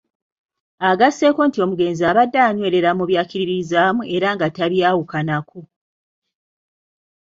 [0.89, 5.59] Agasseeko nti omugenzi abadde anywerera mu by'akkiririzaamu era tabyawukanako.